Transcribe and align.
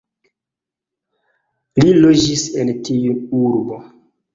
Li 1.85 1.95
loĝis 2.01 2.49
en 2.67 2.77
tiu 2.91 3.17
urbo. 3.47 3.85